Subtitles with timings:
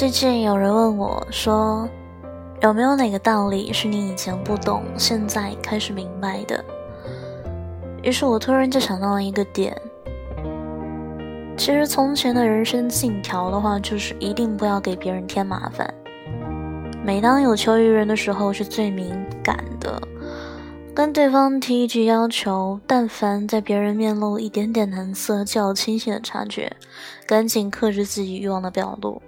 [0.00, 1.86] 最近有人问我说
[2.62, 6.64] ：“有没有哪个道理是你以前不懂，现在开始明白的？”
[8.02, 9.78] 于是我突然就想到了一个点。
[11.54, 15.92] 其实从前的人生信条的话，就是一定不要给别人添麻烦。
[17.04, 19.12] 每当有求于人的时候，是最敏
[19.44, 20.00] 感的。
[20.94, 26.74] 跟对方提一句要求，但凡在别人面露一点点难色，就要清醒的察觉，
[27.26, 29.20] 赶紧克制自己欲望的表露。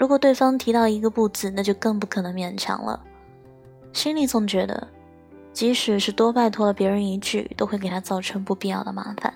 [0.00, 2.98] 如果对方提到一个不字，那就更不可能勉强了。
[3.92, 4.88] 心里总觉得，
[5.52, 9.34] 即使是多拜托了别人一句，都会给他造成不必要的麻烦。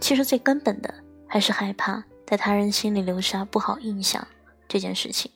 [0.00, 0.94] 其实最根本的，
[1.26, 4.26] 还是害怕在他人心里留下不好印象
[4.66, 5.30] 这件事情。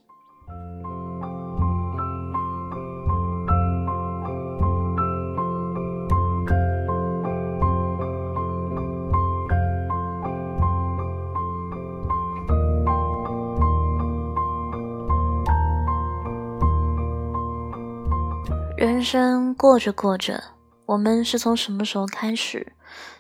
[18.76, 20.42] 人生过着过着，
[20.86, 22.72] 我们是从什么时候开始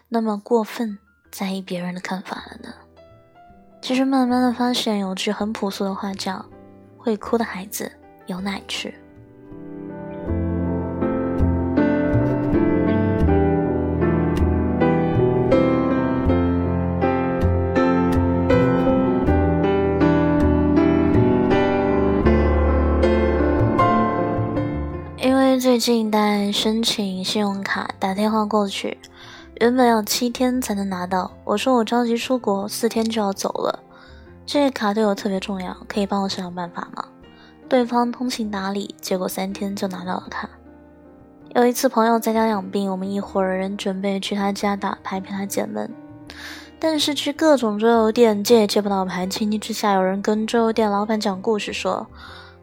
[0.08, 0.98] 那么过分
[1.30, 2.74] 在意别人的看法了呢？
[3.82, 6.44] 其实慢慢的发现，有句很朴素的话叫
[6.96, 7.92] “会哭的孩子
[8.26, 8.92] 有奶吃”。
[25.72, 28.98] 最近在申请信用卡，打电话过去，
[29.58, 31.32] 原本要七天才能拿到。
[31.44, 33.82] 我说我着急出国，四天就要走了。
[34.44, 37.06] 这卡对我特别重要，可以帮我想想办法吗？
[37.70, 40.46] 对方通情达理，结果三天就拿到了卡。
[41.54, 45.90] 有一次朋友在家养病，我们一伙人准备去他家打牌陪他解闷，
[46.78, 52.06] 但是去各种桌游店借也借不到牌，情急之下有人跟桌游店老板讲故事说。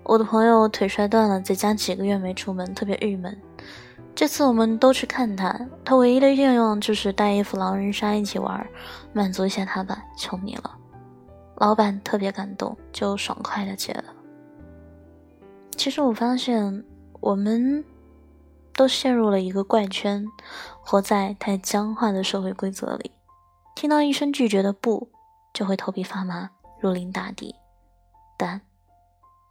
[0.09, 3.39] 我的朋友腿摔断了，在家几个月没出门，特别郁闷。
[4.15, 5.55] 这次我们都去看他，
[5.85, 8.67] 他唯一的愿望就是带一副狼人杀一起玩，
[9.13, 10.75] 满足一下他吧，求你了。
[11.57, 14.05] 老板特别感动，就爽快的接了。
[15.77, 16.83] 其实我发现，
[17.19, 17.85] 我们
[18.73, 20.25] 都陷入了一个怪圈，
[20.81, 23.11] 活在太僵化的社会规则里，
[23.75, 25.07] 听到一声拒绝的不，
[25.53, 26.49] 就会头皮发麻，
[26.79, 27.53] 如临大敌。
[28.39, 28.59] 但。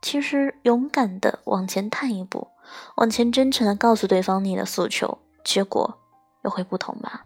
[0.00, 2.48] 其实，勇敢的往前探一步，
[2.97, 5.98] 往前真诚的告诉对方你的诉求，结果
[6.44, 7.25] 又会不同吧。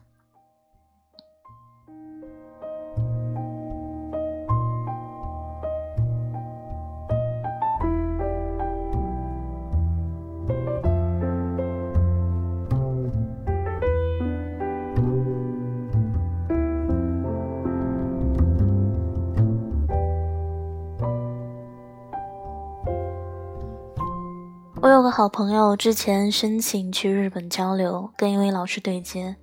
[25.03, 29.35] 有个好朋友，之前申请去日本交流，跟一位老师对接。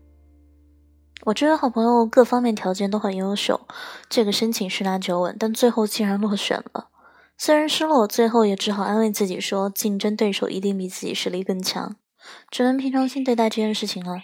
[1.26, 3.68] 我这位好朋友各方面条件都很优秀，
[4.08, 6.88] 这个申请十拿九稳，但最后竟然落选了。
[7.38, 11.98] 虽然失落，最后也只好安慰自己说，竞争对手一定比自己实力更强，
[12.50, 14.22] 只能平常心对待这件事情了。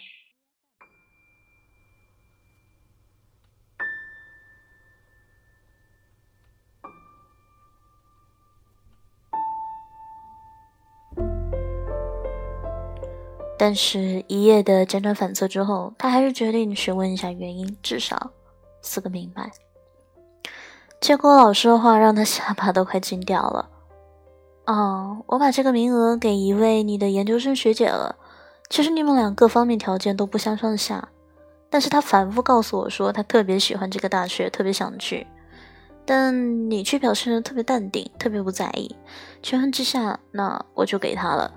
[13.66, 18.30] 但是，一夜的辗转反侧之后，他还是决定询问一下原因，至少
[18.84, 19.52] 死个明白。
[21.02, 23.68] 结果老师的话让他下巴都快惊掉了。
[24.68, 28.16] 哦，我把这个名额给一位你的研究生学姐了。
[28.70, 31.10] 其实你们俩各方面条件都不相上下，
[31.72, 35.26] 但是他反复告诉我说他特别喜欢这个大学，特别想去，
[36.06, 38.96] 但你却表现的特别淡定，特别不在意。
[39.42, 41.52] 权衡之下，那我就给他了。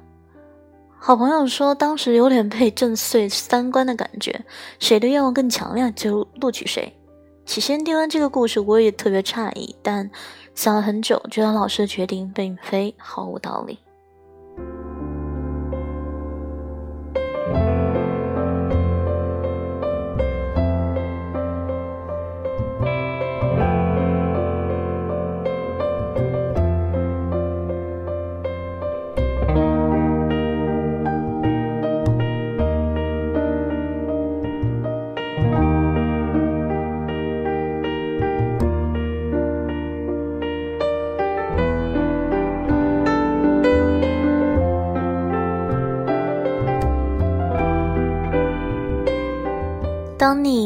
[1.01, 4.45] 好朋友说，当时有点被震碎三观的感觉，
[4.79, 6.93] 谁的愿望更强烈就录取谁。
[7.47, 10.11] 起先听完这个故事，我也特别诧异，但
[10.55, 13.79] 想了很久，觉得老师的决定并非毫无道理。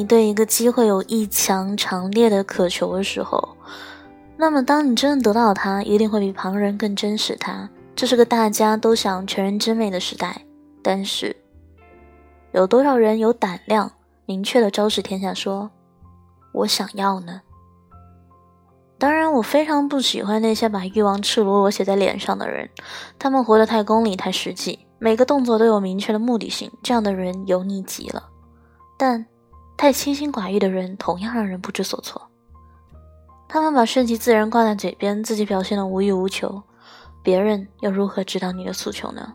[0.03, 3.57] 你对一个机会有一强强烈的渴求的时候，
[4.37, 7.71] 那么当你真的得到它，一定会比旁人更珍视它。
[7.95, 10.45] 这是个大家都想全人之美的时代，
[10.83, 11.37] 但是
[12.51, 13.93] 有多少人有胆量
[14.27, 15.71] 明确的昭示天下说
[16.53, 17.41] ：“我想要呢？”
[18.99, 22.69] 当然，我非常不喜欢那些把欲望赤裸裸写在脸上的人，
[23.21, 28.25] 他们活得太功利、太实际，每个动作都有明确的目的性，这样的人油腻极了。
[28.99, 29.25] 但
[29.82, 32.23] 太清心寡欲的人同样让人不知所措，
[33.49, 36.62] 他们把顺其自然挂在嘴边，自己表现的无欲无求，
[37.20, 39.34] 别人又如何知道你的诉求呢？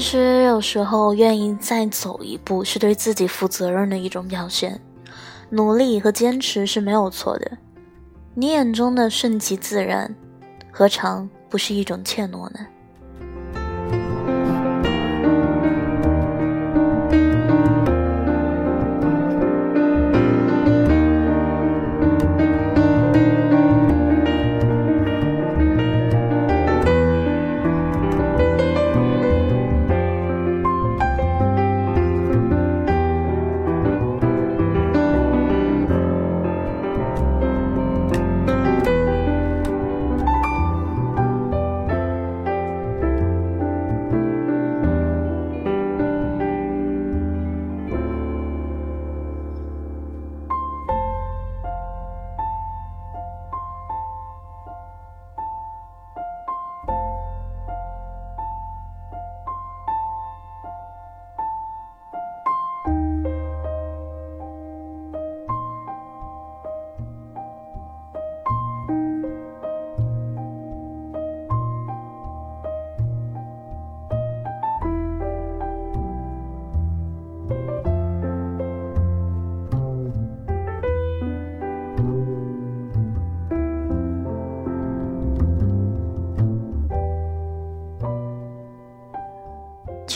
[0.00, 4.80] 其实有时候愿意再走一步，是对自己负责任的一种表现。
[5.50, 7.58] 努力和坚持是没有错的。
[8.32, 10.16] 你眼中的顺其自然，
[10.70, 12.60] 何尝不是一种怯懦呢？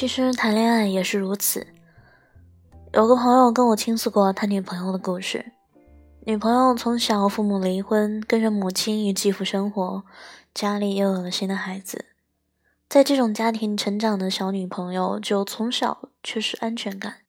[0.05, 1.67] 其实谈恋爱也是如此。
[2.93, 5.53] 有个朋友跟我倾诉过他女朋友的故事。
[6.27, 10.05] 女朋友从小父母离婚，跟着母亲与继父生活，
[10.53, 12.05] 家里又有了新的孩子。
[12.87, 17.21] 在这种家庭成长的小女朋友，就从小缺失安全感，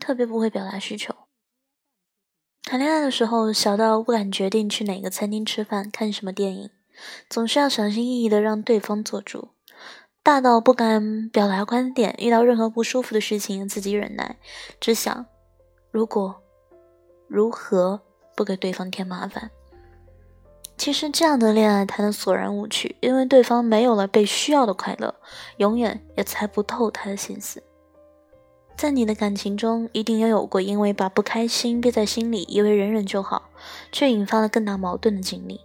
[0.00, 1.14] 特别不会表达需求。
[2.64, 6.70] 谈恋爱的时候，小到不敢决定去哪个餐厅吃饭、看什么电影，
[7.28, 9.50] 总是要小心翼翼的让对方做主。
[10.22, 14.36] 大到不敢表达观点，遇到任何不舒服的事情自己忍耐，
[14.78, 15.26] 只想
[15.90, 16.42] 如果
[17.26, 18.02] 如何
[18.36, 19.50] 不给对方添麻烦。
[20.76, 25.14] 其实这样的恋爱谈的索然无趣，因为对方没有了被需要的快乐，
[25.56, 27.62] 永远也猜不透他的心思。
[28.76, 33.50] 在你的感情中，一定也有过因为把不开心憋在心里，以为忍忍就好，
[33.92, 35.60] 却引发了更大矛盾的经历。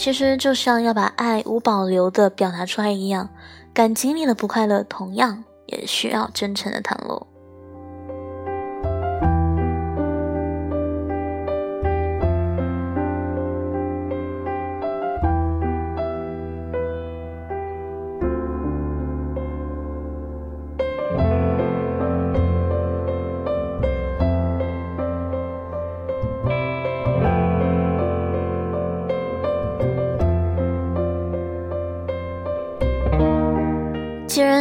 [0.00, 3.28] 其实就像要把爱无保留的表达出来一样，
[3.74, 7.26] 感情里的不快乐同样也需要真诚的袒露。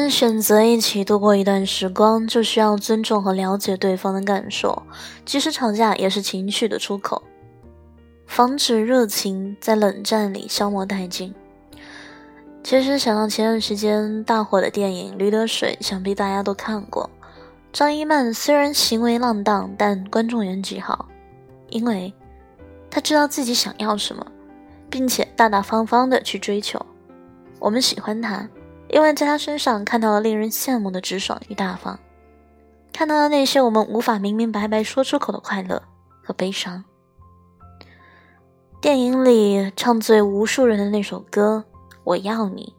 [0.10, 4.84] 选择一起度过一段时光，就需要尊重和了解对方的感受，
[5.26, 7.22] 即使吵架也是情绪的出口，
[8.26, 11.34] 防止热情在冷战里消磨殆尽。
[12.64, 17.10] 其实想到前段时间大火的电影《驴得水》，想必大家都看过。
[17.72, 21.08] 张一曼虽然行为浪荡，但观众缘极好，
[21.70, 22.14] 因为
[22.90, 24.26] 她知道自己想要什么，
[24.90, 26.84] 并且大大方方的去追求。
[27.60, 28.48] 我们喜欢她。
[28.90, 32.00] 因为在他身上看到了令人羡慕的直爽与大方，
[32.92, 35.82] 看到了那些我们无法明明白白说出口的快乐
[36.24, 36.84] 和悲伤。
[38.82, 41.66] 电影里唱醉无数人的那首歌
[42.04, 42.74] 《我要你》，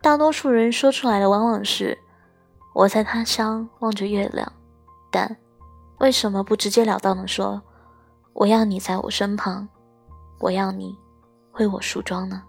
[0.00, 1.98] 大多数人说出来的往往是
[2.74, 4.50] “我在他乡望着月亮”，
[5.10, 5.36] 但
[5.98, 7.60] 为什么不直截了当的说
[8.32, 9.68] “我要你在我身旁，
[10.38, 10.96] 我要你
[11.54, 12.42] 为我梳妆”呢？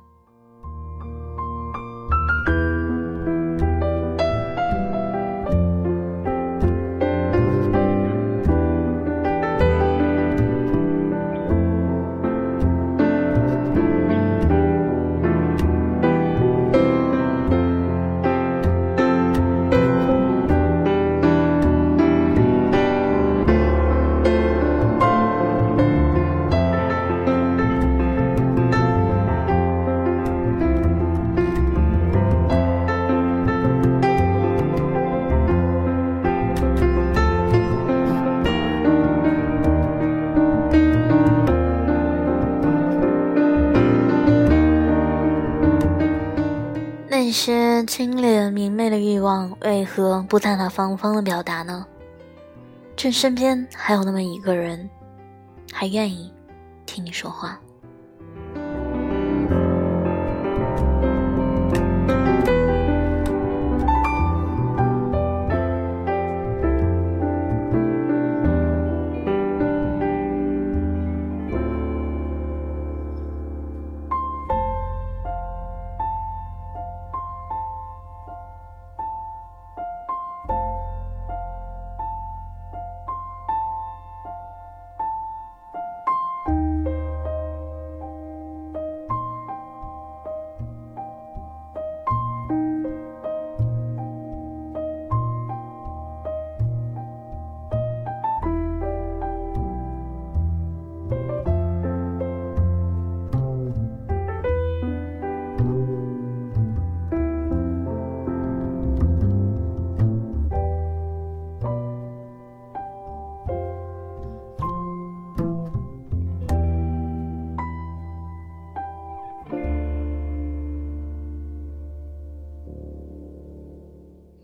[47.99, 51.85] 清冽明媚的欲望，为何不大大方方的表达呢？
[52.95, 54.89] 趁身边还有那么一个人，
[55.69, 56.31] 还愿意
[56.85, 57.59] 听你说话。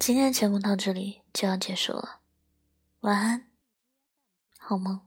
[0.06, 2.20] 今天的节目到这里就要结束了，
[3.00, 3.48] 晚安，
[4.60, 5.02] 好梦。